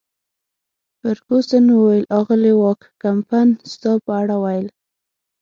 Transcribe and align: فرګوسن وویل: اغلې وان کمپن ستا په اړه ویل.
فرګوسن 0.99 1.65
وویل: 1.71 2.03
اغلې 2.19 2.53
وان 2.61 2.79
کمپن 3.03 3.47
ستا 3.71 3.91
په 4.05 4.11
اړه 4.21 4.35
ویل. 4.43 4.67